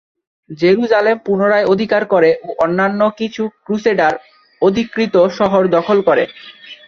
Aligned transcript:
Jerusalem 0.59 1.17
পুনরায় 1.25 1.69
অধিকার 1.73 2.03
করে 2.13 2.29
ও 2.43 2.49
অন্যান্য 2.63 3.01
কিছু 3.19 3.43
ক্রুসেডার 3.65 4.13
অধিকৃত 4.61 5.15
শহর 5.37 5.61
দখল 5.75 5.97
করে। 6.07 6.23